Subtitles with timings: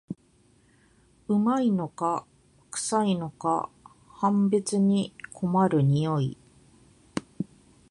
[1.27, 2.25] 旨いのか
[2.71, 3.69] くさいのか
[4.15, 6.39] 判別に困る匂い